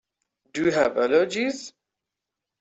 Do 0.53 0.63
you 0.65 0.71
have 0.71 0.93
allergies? 0.93 1.73